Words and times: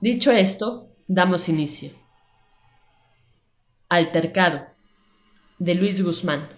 Dicho 0.00 0.30
esto, 0.30 0.90
damos 1.08 1.48
inicio. 1.48 1.90
Altercado, 3.88 4.66
de 5.58 5.74
Luis 5.74 6.04
Guzmán. 6.04 6.50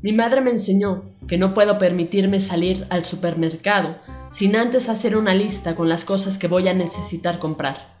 Mi 0.00 0.14
madre 0.14 0.40
me 0.40 0.50
enseñó 0.50 1.04
que 1.28 1.36
no 1.36 1.52
puedo 1.52 1.76
permitirme 1.76 2.40
salir 2.40 2.86
al 2.88 3.04
supermercado 3.04 3.98
sin 4.30 4.56
antes 4.56 4.88
hacer 4.88 5.18
una 5.18 5.34
lista 5.34 5.76
con 5.76 5.90
las 5.90 6.06
cosas 6.06 6.38
que 6.38 6.48
voy 6.48 6.66
a 6.66 6.72
necesitar 6.72 7.38
comprar. 7.38 7.98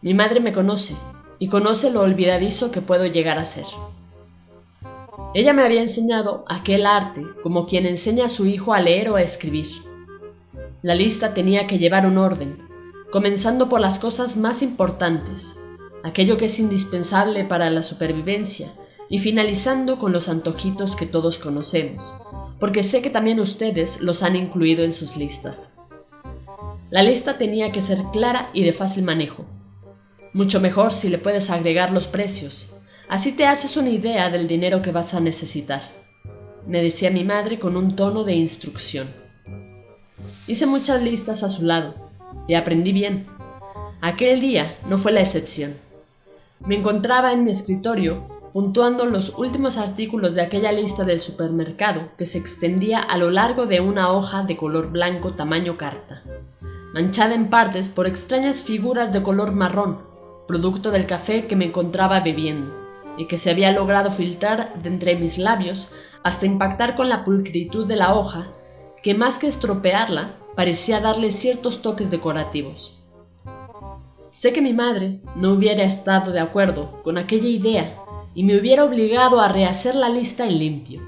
Mi 0.00 0.14
madre 0.14 0.38
me 0.38 0.52
conoce 0.52 0.94
y 1.40 1.48
conoce 1.48 1.90
lo 1.90 2.02
olvidadizo 2.02 2.70
que 2.70 2.82
puedo 2.82 3.06
llegar 3.06 3.40
a 3.40 3.44
ser. 3.44 3.66
Ella 5.34 5.52
me 5.52 5.62
había 5.62 5.80
enseñado 5.80 6.44
aquel 6.46 6.86
arte 6.86 7.26
como 7.42 7.66
quien 7.66 7.84
enseña 7.84 8.26
a 8.26 8.28
su 8.28 8.46
hijo 8.46 8.74
a 8.74 8.80
leer 8.80 9.08
o 9.08 9.16
a 9.16 9.22
escribir 9.22 9.66
la 10.84 10.94
lista 10.94 11.32
tenía 11.32 11.66
que 11.66 11.78
llevar 11.78 12.06
un 12.06 12.18
orden, 12.18 12.58
comenzando 13.10 13.70
por 13.70 13.80
las 13.80 13.98
cosas 13.98 14.36
más 14.36 14.60
importantes, 14.60 15.56
aquello 16.02 16.36
que 16.36 16.44
es 16.44 16.58
indispensable 16.58 17.46
para 17.46 17.70
la 17.70 17.82
supervivencia, 17.82 18.70
y 19.08 19.18
finalizando 19.18 19.98
con 19.98 20.12
los 20.12 20.28
antojitos 20.28 20.94
que 20.94 21.06
todos 21.06 21.38
conocemos, 21.38 22.14
porque 22.60 22.82
sé 22.82 23.00
que 23.00 23.08
también 23.08 23.40
ustedes 23.40 24.02
los 24.02 24.22
han 24.22 24.36
incluido 24.36 24.84
en 24.84 24.92
sus 24.92 25.16
listas. 25.16 25.76
La 26.90 27.02
lista 27.02 27.38
tenía 27.38 27.72
que 27.72 27.80
ser 27.80 28.02
clara 28.12 28.50
y 28.52 28.62
de 28.62 28.74
fácil 28.74 29.04
manejo. 29.04 29.46
Mucho 30.34 30.60
mejor 30.60 30.92
si 30.92 31.08
le 31.08 31.16
puedes 31.16 31.48
agregar 31.48 31.92
los 31.92 32.08
precios, 32.08 32.72
así 33.08 33.32
te 33.32 33.46
haces 33.46 33.78
una 33.78 33.88
idea 33.88 34.28
del 34.28 34.46
dinero 34.46 34.82
que 34.82 34.92
vas 34.92 35.14
a 35.14 35.20
necesitar, 35.20 35.80
me 36.66 36.82
decía 36.82 37.10
mi 37.10 37.24
madre 37.24 37.58
con 37.58 37.74
un 37.78 37.96
tono 37.96 38.22
de 38.22 38.34
instrucción. 38.34 39.23
Hice 40.46 40.66
muchas 40.66 41.00
listas 41.00 41.42
a 41.42 41.48
su 41.48 41.64
lado 41.64 41.94
y 42.46 42.52
aprendí 42.52 42.92
bien. 42.92 43.26
Aquel 44.02 44.40
día 44.40 44.76
no 44.86 44.98
fue 44.98 45.10
la 45.10 45.20
excepción. 45.20 45.74
Me 46.60 46.74
encontraba 46.74 47.32
en 47.32 47.44
mi 47.44 47.50
escritorio 47.50 48.28
puntuando 48.52 49.06
los 49.06 49.38
últimos 49.38 49.78
artículos 49.78 50.34
de 50.34 50.42
aquella 50.42 50.70
lista 50.70 51.04
del 51.04 51.20
supermercado 51.20 52.08
que 52.18 52.26
se 52.26 52.36
extendía 52.36 53.00
a 53.00 53.16
lo 53.16 53.30
largo 53.30 53.66
de 53.66 53.80
una 53.80 54.12
hoja 54.12 54.42
de 54.42 54.58
color 54.58 54.90
blanco 54.90 55.32
tamaño 55.32 55.78
carta, 55.78 56.22
manchada 56.92 57.34
en 57.34 57.48
partes 57.48 57.88
por 57.88 58.06
extrañas 58.06 58.62
figuras 58.62 59.14
de 59.14 59.22
color 59.22 59.52
marrón, 59.52 59.98
producto 60.46 60.90
del 60.90 61.06
café 61.06 61.46
que 61.46 61.56
me 61.56 61.64
encontraba 61.64 62.20
bebiendo, 62.20 62.70
y 63.16 63.28
que 63.28 63.38
se 63.38 63.50
había 63.50 63.72
logrado 63.72 64.10
filtrar 64.10 64.74
de 64.82 64.90
entre 64.90 65.16
mis 65.16 65.38
labios 65.38 65.88
hasta 66.22 66.44
impactar 66.44 66.96
con 66.96 67.08
la 67.08 67.24
pulcritud 67.24 67.86
de 67.86 67.96
la 67.96 68.14
hoja 68.14 68.48
que 69.04 69.14
más 69.14 69.38
que 69.38 69.46
estropearla, 69.46 70.38
parecía 70.56 70.98
darle 70.98 71.30
ciertos 71.30 71.82
toques 71.82 72.10
decorativos. 72.10 73.02
Sé 74.30 74.54
que 74.54 74.62
mi 74.62 74.72
madre 74.72 75.20
no 75.36 75.52
hubiera 75.52 75.84
estado 75.84 76.32
de 76.32 76.40
acuerdo 76.40 77.02
con 77.02 77.18
aquella 77.18 77.48
idea 77.48 77.98
y 78.34 78.44
me 78.44 78.58
hubiera 78.58 78.82
obligado 78.82 79.40
a 79.40 79.48
rehacer 79.48 79.94
la 79.94 80.08
lista 80.08 80.46
en 80.46 80.58
limpio. 80.58 81.02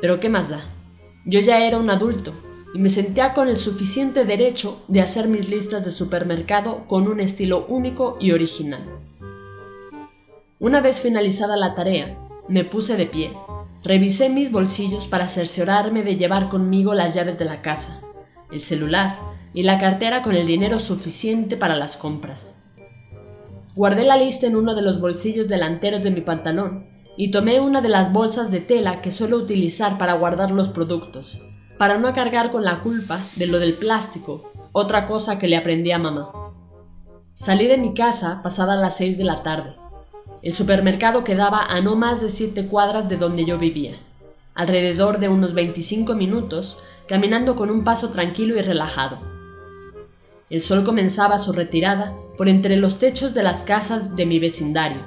Pero 0.00 0.20
¿qué 0.20 0.30
más 0.30 0.48
da? 0.48 0.62
Yo 1.26 1.40
ya 1.40 1.60
era 1.66 1.76
un 1.76 1.90
adulto 1.90 2.32
y 2.72 2.78
me 2.78 2.88
sentía 2.88 3.34
con 3.34 3.46
el 3.48 3.58
suficiente 3.58 4.24
derecho 4.24 4.82
de 4.88 5.02
hacer 5.02 5.28
mis 5.28 5.50
listas 5.50 5.84
de 5.84 5.90
supermercado 5.90 6.86
con 6.86 7.08
un 7.08 7.20
estilo 7.20 7.66
único 7.68 8.16
y 8.18 8.32
original. 8.32 8.88
Una 10.58 10.80
vez 10.80 11.02
finalizada 11.02 11.58
la 11.58 11.74
tarea, 11.74 12.16
me 12.48 12.64
puse 12.64 12.96
de 12.96 13.04
pie 13.04 13.32
Revisé 13.84 14.28
mis 14.28 14.50
bolsillos 14.50 15.06
para 15.06 15.28
cerciorarme 15.28 16.02
de 16.02 16.16
llevar 16.16 16.48
conmigo 16.48 16.94
las 16.94 17.14
llaves 17.14 17.38
de 17.38 17.44
la 17.44 17.62
casa, 17.62 18.00
el 18.50 18.60
celular 18.60 19.20
y 19.54 19.62
la 19.62 19.78
cartera 19.78 20.20
con 20.20 20.34
el 20.34 20.48
dinero 20.48 20.80
suficiente 20.80 21.56
para 21.56 21.76
las 21.76 21.96
compras. 21.96 22.64
Guardé 23.76 24.04
la 24.04 24.16
lista 24.16 24.48
en 24.48 24.56
uno 24.56 24.74
de 24.74 24.82
los 24.82 25.00
bolsillos 25.00 25.46
delanteros 25.46 26.02
de 26.02 26.10
mi 26.10 26.22
pantalón 26.22 26.88
y 27.16 27.30
tomé 27.30 27.60
una 27.60 27.80
de 27.80 27.88
las 27.88 28.12
bolsas 28.12 28.50
de 28.50 28.60
tela 28.60 29.00
que 29.00 29.12
suelo 29.12 29.36
utilizar 29.36 29.96
para 29.96 30.14
guardar 30.14 30.50
los 30.50 30.68
productos, 30.68 31.40
para 31.78 31.98
no 31.98 32.12
cargar 32.12 32.50
con 32.50 32.64
la 32.64 32.80
culpa 32.80 33.20
de 33.36 33.46
lo 33.46 33.60
del 33.60 33.74
plástico, 33.74 34.50
otra 34.72 35.06
cosa 35.06 35.38
que 35.38 35.46
le 35.46 35.56
aprendí 35.56 35.92
a 35.92 36.00
mamá. 36.00 36.32
Salí 37.32 37.68
de 37.68 37.78
mi 37.78 37.94
casa 37.94 38.42
pasada 38.42 38.74
las 38.74 38.96
seis 38.96 39.18
de 39.18 39.24
la 39.24 39.44
tarde 39.44 39.76
el 40.42 40.52
supermercado 40.52 41.24
quedaba 41.24 41.62
a 41.64 41.80
no 41.80 41.96
más 41.96 42.20
de 42.20 42.30
siete 42.30 42.66
cuadras 42.66 43.08
de 43.08 43.16
donde 43.16 43.44
yo 43.44 43.58
vivía, 43.58 43.94
alrededor 44.54 45.18
de 45.18 45.28
unos 45.28 45.54
25 45.54 46.14
minutos, 46.14 46.78
caminando 47.06 47.56
con 47.56 47.70
un 47.70 47.84
paso 47.84 48.10
tranquilo 48.10 48.56
y 48.56 48.62
relajado. 48.62 49.18
El 50.50 50.62
sol 50.62 50.84
comenzaba 50.84 51.38
su 51.38 51.52
retirada 51.52 52.14
por 52.36 52.48
entre 52.48 52.76
los 52.76 52.98
techos 52.98 53.34
de 53.34 53.42
las 53.42 53.64
casas 53.64 54.16
de 54.16 54.26
mi 54.26 54.38
vecindario. 54.38 55.02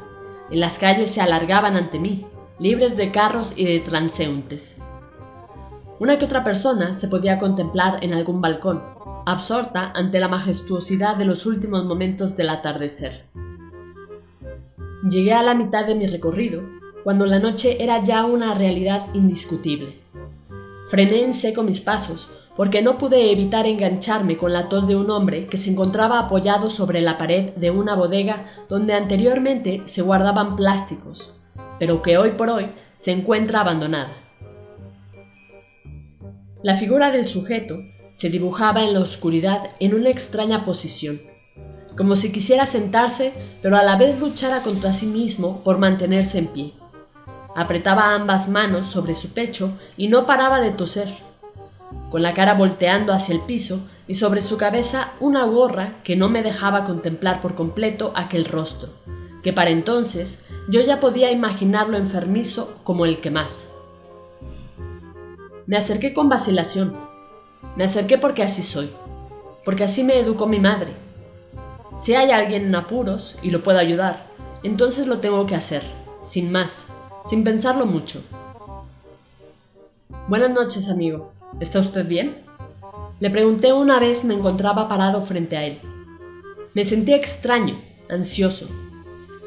En 0.51 0.59
las 0.59 0.77
calles 0.77 1.11
se 1.11 1.21
alargaban 1.21 1.77
ante 1.77 1.97
mí, 1.97 2.25
libres 2.59 2.97
de 2.97 3.11
carros 3.11 3.53
y 3.55 3.65
de 3.65 3.79
transeúntes. 3.79 4.77
Una 5.99 6.17
que 6.19 6.25
otra 6.25 6.43
persona 6.43 6.93
se 6.93 7.07
podía 7.07 7.39
contemplar 7.39 8.03
en 8.03 8.13
algún 8.13 8.41
balcón, 8.41 8.83
absorta 9.25 9.91
ante 9.95 10.19
la 10.19 10.27
majestuosidad 10.27 11.15
de 11.15 11.25
los 11.25 11.45
últimos 11.45 11.85
momentos 11.85 12.35
del 12.35 12.49
atardecer. 12.49 13.25
Llegué 15.09 15.33
a 15.33 15.41
la 15.41 15.55
mitad 15.55 15.87
de 15.87 15.95
mi 15.95 16.05
recorrido, 16.05 16.61
cuando 17.03 17.25
la 17.25 17.39
noche 17.39 17.83
era 17.83 18.03
ya 18.03 18.25
una 18.25 18.53
realidad 18.53 19.07
indiscutible. 19.13 19.99
Frené 20.89 21.23
en 21.23 21.33
seco 21.33 21.63
mis 21.63 21.81
pasos, 21.81 22.29
porque 22.55 22.83
no 22.83 22.99
pude 22.99 23.31
evitar 23.31 23.65
engancharme 23.65 24.37
con 24.37 24.53
la 24.53 24.69
tos 24.69 24.87
de 24.87 24.95
un 24.95 25.09
hombre 25.09 25.47
que 25.47 25.57
se 25.57 25.71
encontraba 25.71 26.19
apoyado 26.19 26.69
sobre 26.69 27.01
la 27.01 27.17
pared 27.17 27.53
de 27.55 27.71
una 27.71 27.95
bodega 27.95 28.45
donde 28.69 28.93
anteriormente 28.93 29.81
se 29.85 30.03
guardaban 30.03 30.55
plásticos, 30.55 31.39
pero 31.79 32.03
que 32.03 32.19
hoy 32.19 32.31
por 32.31 32.49
hoy 32.49 32.67
se 32.93 33.11
encuentra 33.11 33.61
abandonada. 33.61 34.11
La 36.61 36.75
figura 36.75 37.09
del 37.09 37.25
sujeto 37.25 37.79
se 38.13 38.29
dibujaba 38.29 38.83
en 38.83 38.93
la 38.93 38.99
oscuridad 38.99 39.61
en 39.79 39.95
una 39.95 40.09
extraña 40.09 40.63
posición, 40.63 41.21
como 42.01 42.15
si 42.15 42.31
quisiera 42.31 42.65
sentarse, 42.65 43.31
pero 43.61 43.77
a 43.77 43.83
la 43.83 43.95
vez 43.95 44.19
luchara 44.19 44.63
contra 44.63 44.91
sí 44.91 45.05
mismo 45.05 45.63
por 45.63 45.77
mantenerse 45.77 46.39
en 46.39 46.47
pie. 46.47 46.73
Apretaba 47.55 48.15
ambas 48.15 48.49
manos 48.49 48.87
sobre 48.87 49.13
su 49.13 49.33
pecho 49.35 49.77
y 49.97 50.07
no 50.07 50.25
paraba 50.25 50.61
de 50.61 50.71
toser, 50.71 51.13
con 52.09 52.23
la 52.23 52.33
cara 52.33 52.55
volteando 52.55 53.13
hacia 53.13 53.35
el 53.35 53.41
piso 53.41 53.87
y 54.07 54.15
sobre 54.15 54.41
su 54.41 54.57
cabeza 54.57 55.11
una 55.19 55.43
gorra 55.43 56.01
que 56.03 56.15
no 56.15 56.27
me 56.27 56.41
dejaba 56.41 56.85
contemplar 56.85 57.39
por 57.39 57.53
completo 57.53 58.13
aquel 58.15 58.45
rostro, 58.45 58.89
que 59.43 59.53
para 59.53 59.69
entonces 59.69 60.45
yo 60.71 60.81
ya 60.81 60.99
podía 60.99 61.29
imaginarlo 61.29 61.97
enfermizo 61.97 62.79
como 62.83 63.05
el 63.05 63.21
que 63.21 63.29
más. 63.29 63.73
Me 65.67 65.77
acerqué 65.77 66.15
con 66.15 66.29
vacilación. 66.29 66.97
Me 67.75 67.83
acerqué 67.83 68.17
porque 68.17 68.41
así 68.41 68.63
soy, 68.63 68.89
porque 69.63 69.83
así 69.83 70.03
me 70.03 70.17
educó 70.17 70.47
mi 70.47 70.59
madre 70.59 71.10
si 72.01 72.15
hay 72.15 72.31
alguien 72.31 72.65
en 72.65 72.73
apuros 72.73 73.37
y 73.43 73.51
lo 73.51 73.61
puedo 73.61 73.77
ayudar, 73.77 74.25
entonces 74.63 75.05
lo 75.05 75.19
tengo 75.19 75.45
que 75.45 75.53
hacer, 75.53 75.83
sin 76.19 76.51
más, 76.51 76.89
sin 77.25 77.43
pensarlo 77.43 77.85
mucho. 77.85 78.23
Buenas 80.27 80.49
noches, 80.49 80.89
amigo. 80.89 81.31
¿Está 81.59 81.77
usted 81.77 82.07
bien? 82.07 82.37
Le 83.19 83.29
pregunté 83.29 83.71
una 83.71 83.99
vez 83.99 84.23
me 84.23 84.33
encontraba 84.33 84.89
parado 84.89 85.21
frente 85.21 85.57
a 85.57 85.63
él. 85.63 85.79
Me 86.73 86.83
sentía 86.83 87.17
extraño, 87.17 87.79
ansioso. 88.09 88.67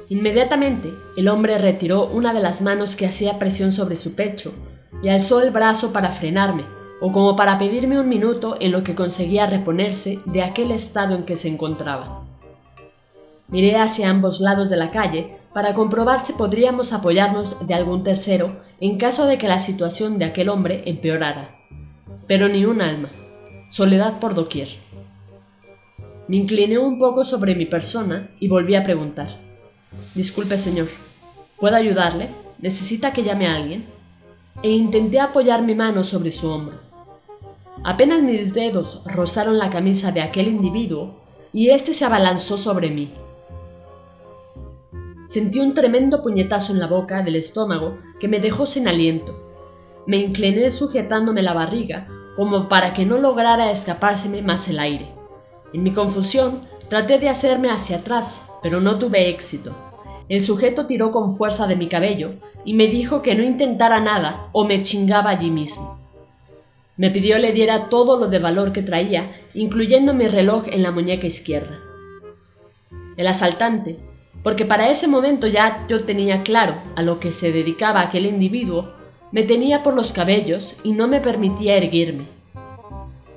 Inmediatamente, 0.09 0.93
el 1.17 1.27
hombre 1.27 1.59
retiró 1.59 2.07
una 2.07 2.33
de 2.33 2.41
las 2.41 2.63
manos 2.63 2.95
que 2.95 3.07
hacía 3.07 3.41
presión 3.41 3.73
sobre 3.73 3.97
su 3.97 4.15
pecho 4.15 4.55
y 5.03 5.09
alzó 5.09 5.43
el 5.43 5.51
brazo 5.51 5.93
para 5.93 6.13
frenarme, 6.13 6.65
o 7.01 7.11
como 7.11 7.35
para 7.35 7.59
pedirme 7.59 7.99
un 7.99 8.09
minuto 8.09 8.57
en 8.61 8.71
lo 8.71 8.85
que 8.85 8.95
conseguía 8.95 9.49
reponerse 9.49 10.21
de 10.25 10.43
aquel 10.43 10.71
estado 10.71 11.17
en 11.17 11.25
que 11.25 11.35
se 11.35 11.49
encontraba. 11.49 12.24
Miré 13.49 13.77
hacia 13.77 14.11
ambos 14.11 14.41
lados 14.41 14.71
de 14.71 14.77
la 14.77 14.91
calle 14.91 15.37
para 15.53 15.75
comprobar 15.75 16.25
si 16.25 16.33
podríamos 16.33 16.93
apoyarnos 16.93 17.67
de 17.67 17.75
algún 17.75 18.03
tercero 18.03 18.61
en 18.81 18.99
caso 18.99 19.27
de 19.27 19.39
que 19.39 19.49
la 19.49 19.59
situación 19.59 20.19
de 20.19 20.25
aquel 20.25 20.49
hombre 20.49 20.83
empeorara. 20.87 21.55
Pero 22.27 22.49
ni 22.49 22.65
un 22.65 22.81
alma. 22.81 23.11
Soledad 23.69 24.19
por 24.19 24.35
doquier. 24.35 24.69
Me 26.27 26.37
incliné 26.37 26.79
un 26.79 26.99
poco 26.99 27.23
sobre 27.23 27.55
mi 27.55 27.67
persona 27.67 28.31
y 28.41 28.49
volví 28.49 28.75
a 28.75 28.83
preguntar. 28.83 29.29
Disculpe, 30.15 30.57
señor, 30.57 30.89
¿puedo 31.61 31.77
ayudarle? 31.77 32.31
¿Necesita 32.59 33.13
que 33.13 33.23
llame 33.23 33.47
a 33.47 33.57
alguien? 33.57 33.85
E 34.63 34.71
intenté 34.71 35.21
apoyar 35.21 35.63
mi 35.63 35.75
mano 35.75 36.03
sobre 36.03 36.31
su 36.31 36.51
hombro. 36.51 36.79
Apenas 37.85 38.23
mis 38.23 38.55
dedos 38.55 39.03
rozaron 39.05 39.59
la 39.59 39.69
camisa 39.69 40.11
de 40.13 40.23
aquel 40.23 40.49
individuo 40.49 41.21
y 41.53 41.69
éste 41.69 41.93
se 41.93 42.07
abalanzó 42.07 42.57
sobre 42.57 42.91
mí. 42.91 43.13
Sentí 45.27 45.61
un 45.61 45.75
tremendo 45.75 46.23
puñetazo 46.23 46.73
en 46.73 46.81
la 46.81 46.87
boca 46.87 47.23
del 47.23 47.37
estómago 47.37 47.99
que 48.21 48.29
me 48.29 48.41
dejó 48.41 48.67
sin 48.67 48.89
aliento. 48.89 49.41
Me 50.07 50.19
incliné 50.19 50.71
sujetándome 50.71 51.43
la 51.43 51.55
barriga 51.55 52.07
como 52.37 52.69
para 52.69 52.93
que 52.93 53.07
no 53.07 53.19
lograra 53.19 53.71
escapárseme 53.71 54.43
más 54.43 54.69
el 54.69 54.79
aire. 54.79 55.13
En 55.73 55.83
mi 55.83 55.93
confusión, 55.93 56.61
traté 56.89 57.19
de 57.19 57.29
hacerme 57.29 57.71
hacia 57.71 57.99
atrás, 57.99 58.51
pero 58.63 58.81
no 58.81 58.99
tuve 58.99 59.31
éxito. 59.31 59.75
El 60.29 60.41
sujeto 60.41 60.87
tiró 60.87 61.11
con 61.11 61.35
fuerza 61.35 61.67
de 61.67 61.77
mi 61.77 61.89
cabello 61.89 62.35
y 62.65 62.75
me 62.75 62.87
dijo 62.87 63.23
que 63.23 63.35
no 63.35 63.43
intentara 63.43 64.01
nada 64.01 64.49
o 64.53 64.65
me 64.65 64.83
chingaba 64.83 65.31
allí 65.31 65.51
mismo. 65.51 66.01
Me 66.97 67.11
pidió 67.11 67.39
le 67.39 67.53
diera 67.53 67.89
todo 67.89 68.19
lo 68.19 68.29
de 68.29 68.39
valor 68.39 68.73
que 68.73 68.83
traía, 68.83 69.33
incluyendo 69.55 70.15
mi 70.15 70.29
reloj 70.29 70.65
en 70.69 70.83
la 70.83 70.93
muñeca 70.93 71.27
izquierda. 71.27 71.81
El 73.17 73.27
asaltante, 73.27 73.99
porque 74.45 74.67
para 74.67 74.91
ese 74.91 75.09
momento 75.09 75.49
ya 75.49 75.87
yo 75.89 75.99
tenía 76.05 76.43
claro 76.43 76.77
a 76.97 77.03
lo 77.03 77.19
que 77.19 77.33
se 77.33 77.51
dedicaba 77.51 78.03
aquel 78.03 78.27
individuo, 78.27 78.93
me 79.33 79.43
tenía 79.43 79.83
por 79.83 79.95
los 79.95 80.13
cabellos 80.13 80.77
y 80.85 80.93
no 80.93 81.09
me 81.09 81.23
permitía 81.23 81.77
erguirme. 81.77 82.27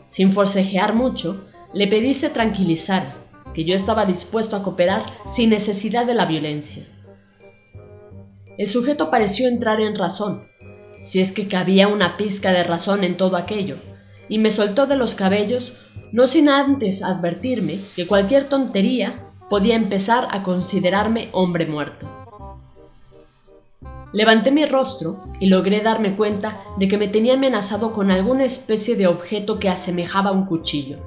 Sin 0.10 0.34
forcejear 0.34 0.94
mucho, 0.94 1.46
le 1.74 1.88
pedí 1.88 2.14
se 2.14 2.30
tranquilizara, 2.30 3.16
que 3.54 3.64
yo 3.64 3.74
estaba 3.74 4.06
dispuesto 4.06 4.58
a 4.58 4.64
cooperar 4.64 5.04
sin 5.26 5.50
necesidad 5.50 6.06
de 6.06 6.14
la 6.14 6.26
violencia. 6.26 6.84
El 8.58 8.68
sujeto 8.68 9.10
pareció 9.10 9.48
entrar 9.48 9.80
en 9.80 9.96
razón, 9.96 10.46
si 11.02 11.22
es 11.22 11.32
que 11.32 11.48
cabía 11.48 11.88
una 11.88 12.18
pizca 12.18 12.52
de 12.52 12.64
razón 12.64 13.06
en 13.06 13.16
todo 13.16 13.38
aquello, 13.38 13.78
y 14.28 14.40
me 14.40 14.52
soltó 14.52 14.88
de 14.88 14.98
los 14.98 15.16
cabellos, 15.16 15.78
no 16.12 16.28
sin 16.28 16.50
antes 16.50 17.02
advertirme 17.02 17.80
que 17.96 18.08
cualquier 18.08 18.50
tontería 18.50 19.27
podía 19.50 19.76
empezar 19.76 20.28
a 20.32 20.44
considerarme 20.44 21.30
hombre 21.32 21.66
muerto. 21.66 22.08
Levanté 24.14 24.52
mi 24.52 24.66
rostro 24.66 25.18
y 25.40 25.48
logré 25.48 25.82
darme 25.82 26.16
cuenta 26.16 26.62
de 26.78 26.88
que 26.88 26.98
me 26.98 27.08
tenía 27.08 27.34
amenazado 27.34 27.94
con 27.94 28.10
alguna 28.10 28.46
especie 28.46 28.96
de 28.96 29.08
objeto 29.08 29.60
que 29.60 29.70
asemejaba 29.70 30.32
un 30.32 30.46
cuchillo. 30.46 30.98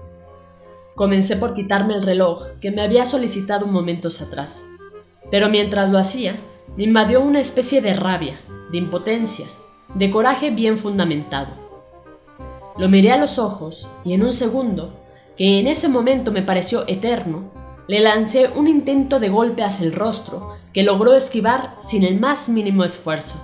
Comencé 0.94 1.36
por 1.36 1.54
quitarme 1.54 1.94
el 1.94 2.02
reloj 2.02 2.48
que 2.60 2.70
me 2.70 2.82
había 2.82 3.06
solicitado 3.06 3.66
momentos 3.66 4.20
atrás, 4.20 4.66
pero 5.30 5.48
mientras 5.48 5.90
lo 5.90 5.98
hacía, 5.98 6.36
me 6.76 6.84
invadió 6.84 7.20
una 7.20 7.40
especie 7.40 7.80
de 7.80 7.94
rabia, 7.94 8.38
de 8.70 8.78
impotencia, 8.78 9.46
de 9.94 10.10
coraje 10.10 10.50
bien 10.50 10.76
fundamentado. 10.76 11.48
Lo 12.76 12.88
miré 12.88 13.12
a 13.12 13.18
los 13.18 13.38
ojos 13.38 13.88
y 14.04 14.12
en 14.12 14.22
un 14.22 14.32
segundo, 14.32 14.92
que 15.36 15.58
en 15.58 15.66
ese 15.66 15.88
momento 15.88 16.32
me 16.32 16.42
pareció 16.42 16.86
eterno, 16.86 17.50
le 17.90 17.98
lancé 17.98 18.48
un 18.54 18.68
intento 18.68 19.18
de 19.18 19.30
golpe 19.30 19.64
hacia 19.64 19.84
el 19.84 19.92
rostro 19.92 20.46
que 20.72 20.84
logró 20.84 21.12
esquivar 21.12 21.74
sin 21.80 22.04
el 22.04 22.20
más 22.20 22.48
mínimo 22.48 22.84
esfuerzo. 22.84 23.40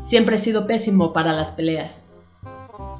Siempre 0.00 0.34
he 0.34 0.38
sido 0.40 0.66
pésimo 0.66 1.12
para 1.12 1.32
las 1.32 1.52
peleas. 1.52 2.16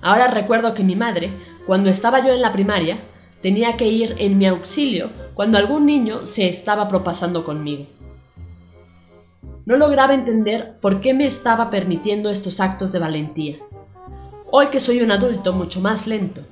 Ahora 0.03 0.29
recuerdo 0.29 0.73
que 0.73 0.85
mi 0.85 0.95
madre, 0.95 1.33
cuando 1.67 1.91
estaba 1.91 2.25
yo 2.25 2.33
en 2.33 2.43
la 2.43 2.53
primaria, 2.53 3.01
tenía 3.43 3.77
que 3.77 3.89
ir 3.89 4.15
en 4.21 4.39
mi 4.39 4.47
auxilio 4.47 5.11
cuando 5.35 5.59
algún 5.59 5.85
niño 5.85 6.25
se 6.27 6.47
estaba 6.47 6.89
propasando 6.89 7.43
conmigo. 7.43 7.87
No 9.67 9.77
lograba 9.77 10.15
entender 10.15 10.79
por 10.81 11.01
qué 11.01 11.13
me 11.13 11.27
estaba 11.27 11.71
permitiendo 11.71 12.31
estos 12.31 12.61
actos 12.61 12.93
de 12.93 13.01
valentía. 13.01 13.57
Hoy 14.53 14.69
que 14.69 14.79
soy 14.79 15.03
un 15.03 15.11
adulto 15.11 15.53
mucho 15.53 15.81
más 15.81 16.07
lento. 16.07 16.43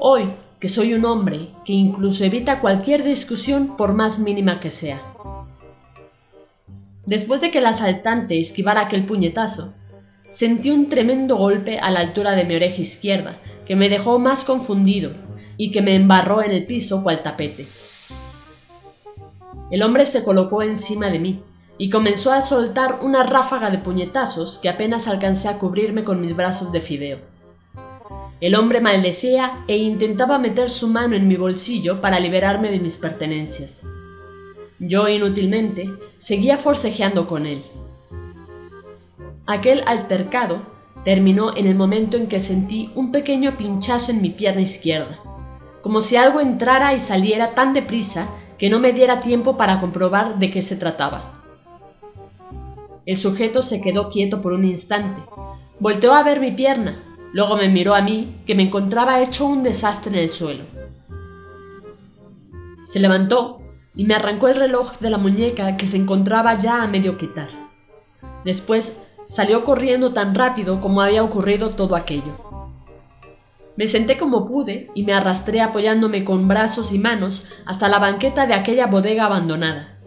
Hoy 0.00 0.34
que 0.64 0.68
soy 0.68 0.94
un 0.94 1.04
hombre 1.04 1.50
que 1.66 1.74
incluso 1.74 2.24
evita 2.24 2.60
cualquier 2.60 3.04
discusión 3.04 3.76
por 3.76 3.92
más 3.92 4.18
mínima 4.18 4.60
que 4.60 4.70
sea. 4.70 4.98
Después 7.04 7.42
de 7.42 7.50
que 7.50 7.58
el 7.58 7.66
asaltante 7.66 8.38
esquivara 8.38 8.80
aquel 8.80 9.04
puñetazo, 9.04 9.74
sentí 10.30 10.70
un 10.70 10.88
tremendo 10.88 11.36
golpe 11.36 11.78
a 11.80 11.90
la 11.90 12.00
altura 12.00 12.32
de 12.32 12.46
mi 12.46 12.54
oreja 12.54 12.80
izquierda 12.80 13.42
que 13.66 13.76
me 13.76 13.90
dejó 13.90 14.18
más 14.18 14.42
confundido 14.42 15.12
y 15.58 15.70
que 15.70 15.82
me 15.82 15.96
embarró 15.96 16.42
en 16.42 16.52
el 16.52 16.64
piso 16.64 17.02
cual 17.02 17.22
tapete. 17.22 17.68
El 19.70 19.82
hombre 19.82 20.06
se 20.06 20.24
colocó 20.24 20.62
encima 20.62 21.10
de 21.10 21.18
mí 21.18 21.42
y 21.76 21.90
comenzó 21.90 22.32
a 22.32 22.40
soltar 22.40 23.00
una 23.02 23.22
ráfaga 23.22 23.68
de 23.68 23.76
puñetazos 23.76 24.58
que 24.58 24.70
apenas 24.70 25.08
alcancé 25.08 25.48
a 25.48 25.58
cubrirme 25.58 26.04
con 26.04 26.22
mis 26.22 26.34
brazos 26.34 26.72
de 26.72 26.80
fideo. 26.80 27.33
El 28.40 28.54
hombre 28.54 28.80
maldecía 28.80 29.64
e 29.68 29.76
intentaba 29.76 30.38
meter 30.38 30.68
su 30.68 30.88
mano 30.88 31.16
en 31.16 31.28
mi 31.28 31.36
bolsillo 31.36 32.00
para 32.00 32.20
liberarme 32.20 32.70
de 32.70 32.80
mis 32.80 32.98
pertenencias. 32.98 33.86
Yo 34.78 35.08
inútilmente 35.08 35.90
seguía 36.18 36.58
forcejeando 36.58 37.26
con 37.26 37.46
él. 37.46 37.64
Aquel 39.46 39.82
altercado 39.86 40.62
terminó 41.04 41.56
en 41.56 41.66
el 41.66 41.74
momento 41.74 42.16
en 42.16 42.26
que 42.26 42.40
sentí 42.40 42.90
un 42.94 43.12
pequeño 43.12 43.56
pinchazo 43.56 44.10
en 44.10 44.20
mi 44.20 44.30
pierna 44.30 44.62
izquierda 44.62 45.20
como 45.84 46.00
si 46.00 46.16
algo 46.16 46.40
entrara 46.40 46.94
y 46.94 46.98
saliera 46.98 47.50
tan 47.50 47.74
deprisa 47.74 48.28
que 48.56 48.70
no 48.70 48.80
me 48.80 48.94
diera 48.94 49.20
tiempo 49.20 49.58
para 49.58 49.80
comprobar 49.80 50.38
de 50.38 50.50
qué 50.50 50.62
se 50.62 50.76
trataba. 50.76 51.42
El 53.04 53.18
sujeto 53.18 53.60
se 53.60 53.82
quedó 53.82 54.08
quieto 54.08 54.40
por 54.40 54.54
un 54.54 54.64
instante, 54.64 55.20
volteó 55.78 56.14
a 56.14 56.22
ver 56.22 56.40
mi 56.40 56.52
pierna, 56.52 57.13
luego 57.34 57.56
me 57.56 57.68
miró 57.68 57.96
a 57.96 58.00
mí, 58.00 58.36
que 58.46 58.54
me 58.54 58.62
encontraba 58.62 59.20
hecho 59.20 59.44
un 59.44 59.64
desastre 59.64 60.12
en 60.12 60.18
el 60.20 60.32
suelo. 60.32 60.62
Se 62.84 63.00
levantó 63.00 63.58
y 63.92 64.04
me 64.04 64.14
arrancó 64.14 64.46
el 64.46 64.54
reloj 64.54 64.98
de 65.00 65.10
la 65.10 65.18
muñeca 65.18 65.76
que 65.76 65.88
se 65.88 65.96
encontraba 65.96 66.56
ya 66.56 66.80
a 66.80 66.86
medio 66.86 67.18
quitar. 67.18 67.48
Después 68.44 69.02
salió 69.26 69.64
corriendo 69.64 70.12
tan 70.12 70.32
rápido 70.32 70.80
como 70.80 71.00
había 71.00 71.24
ocurrido 71.24 71.70
todo 71.70 71.96
aquello. 71.96 72.38
Me 73.76 73.88
senté 73.88 74.16
como 74.16 74.46
pude 74.46 74.90
y 74.94 75.02
me 75.02 75.12
arrastré 75.12 75.60
apoyándome 75.60 76.24
con 76.24 76.46
brazos 76.46 76.92
y 76.92 77.00
manos 77.00 77.48
hasta 77.66 77.88
la 77.88 77.98
banqueta 77.98 78.46
de 78.46 78.54
aquella 78.54 78.86
bodega 78.86 79.24
abandonada. 79.24 79.98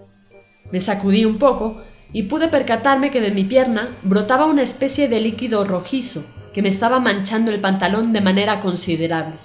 Me 0.72 0.80
sacudí 0.80 1.26
un 1.26 1.40
poco 1.40 1.82
y 2.14 2.24
pude 2.24 2.48
percatarme 2.48 3.12
que 3.12 3.20
de 3.20 3.32
mi 3.32 3.44
pierna 3.44 3.98
brotaba 4.04 4.46
una 4.46 4.62
especie 4.62 5.10
de 5.10 5.20
líquido 5.20 5.66
rojizo 5.66 6.24
que 6.58 6.64
me 6.64 6.70
estaba 6.70 7.00
manchando 7.00 7.52
el 7.52 7.62
pantalón 7.62 8.14
de 8.14 8.20
manera 8.20 8.60
considerable. 8.62 9.36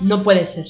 No 0.00 0.24
puede 0.24 0.44
ser. 0.44 0.66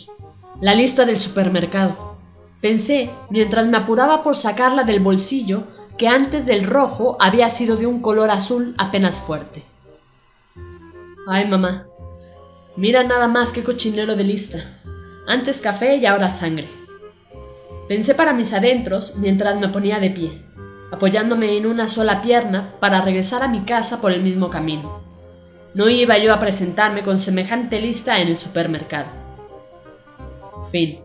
La 0.60 0.74
lista 0.74 1.06
del 1.06 1.16
supermercado. 1.16 2.18
Pensé, 2.60 3.10
mientras 3.30 3.66
me 3.66 3.78
apuraba 3.78 4.22
por 4.22 4.36
sacarla 4.36 4.84
del 4.84 5.00
bolsillo, 5.00 5.62
que 5.96 6.06
antes 6.06 6.44
del 6.44 6.66
rojo 6.66 7.16
había 7.18 7.48
sido 7.48 7.78
de 7.78 7.86
un 7.86 8.02
color 8.02 8.28
azul 8.28 8.74
apenas 8.76 9.16
fuerte. 9.16 9.64
Ay, 11.26 11.48
mamá. 11.48 11.86
Mira 12.76 13.04
nada 13.04 13.26
más 13.26 13.52
que 13.52 13.64
cochinero 13.64 14.16
de 14.16 14.24
lista. 14.24 14.82
Antes 15.26 15.62
café 15.62 15.96
y 15.96 16.04
ahora 16.04 16.28
sangre. 16.28 16.68
Pensé 17.88 18.14
para 18.14 18.34
mis 18.34 18.52
adentros 18.52 19.16
mientras 19.16 19.58
me 19.58 19.70
ponía 19.70 19.98
de 19.98 20.10
pie, 20.10 20.42
apoyándome 20.92 21.56
en 21.56 21.66
una 21.66 21.88
sola 21.88 22.22
pierna 22.22 22.74
para 22.80 23.00
regresar 23.00 23.42
a 23.42 23.48
mi 23.48 23.60
casa 23.60 24.00
por 24.00 24.12
el 24.12 24.22
mismo 24.22 24.50
camino. 24.50 25.02
No 25.74 25.88
iba 25.88 26.18
yo 26.18 26.32
a 26.32 26.40
presentarme 26.40 27.02
con 27.02 27.18
semejante 27.18 27.80
lista 27.80 28.20
en 28.20 28.28
el 28.28 28.36
supermercado. 28.36 29.08
Fin. 30.70 31.00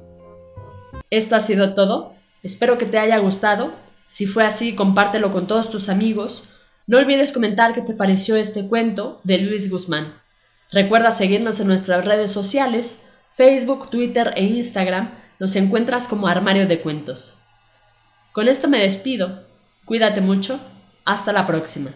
Esto 1.09 1.35
ha 1.35 1.39
sido 1.39 1.73
todo. 1.73 2.11
Espero 2.41 2.77
que 2.77 2.85
te 2.85 2.97
haya 2.97 3.17
gustado. 3.19 3.71
Si 4.05 4.25
fue 4.25 4.43
así, 4.45 4.75
compártelo 4.75 5.31
con 5.31 5.47
todos 5.47 5.69
tus 5.69 5.89
amigos 5.89 6.53
no 6.85 6.97
olvides 6.97 7.31
comentar 7.31 7.73
qué 7.73 7.81
te 7.81 7.93
pareció 7.93 8.35
este 8.35 8.67
cuento 8.67 9.21
de 9.23 9.37
Luis 9.37 9.69
Guzmán. 9.69 10.13
Recuerda 10.69 11.11
seguirnos 11.11 11.61
en 11.61 11.67
nuestras 11.67 12.03
redes 12.03 12.31
sociales, 12.31 13.03
Facebook, 13.31 13.89
Twitter 13.89 14.33
e 14.35 14.43
Instagram. 14.43 15.13
Nos 15.39 15.55
encuentras 15.55 16.09
como 16.09 16.27
Armario 16.27 16.67
de 16.67 16.81
Cuentos. 16.81 17.37
Con 18.33 18.49
esto 18.49 18.67
me 18.67 18.79
despido. 18.79 19.43
Cuídate 19.85 20.21
mucho. 20.21 20.59
Hasta 21.05 21.33
la 21.33 21.45
próxima. 21.45 21.91